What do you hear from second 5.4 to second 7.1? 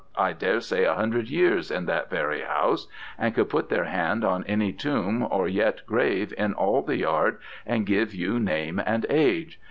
yet grave in all the